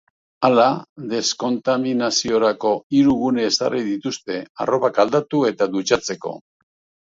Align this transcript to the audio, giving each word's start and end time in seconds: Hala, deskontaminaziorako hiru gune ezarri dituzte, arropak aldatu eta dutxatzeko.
Hala, 0.47 0.63
deskontaminaziorako 1.09 2.71
hiru 3.01 3.13
gune 3.25 3.45
ezarri 3.51 3.83
dituzte, 3.91 4.39
arropak 4.67 4.99
aldatu 5.05 5.43
eta 5.53 5.71
dutxatzeko. 5.77 6.35